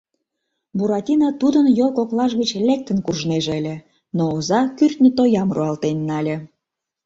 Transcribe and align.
Буратино 0.77 1.29
тудын 1.41 1.65
йол 1.77 1.91
коклаж 1.97 2.31
гыч 2.39 2.49
лектын 2.67 2.97
куржнеже 3.05 3.51
ыле, 3.59 3.75
но 4.17 4.23
оза 4.35 4.61
кӱртньӧ 4.77 5.09
тоям 5.17 5.49
руалтен 5.55 5.97
нале. 6.09 6.35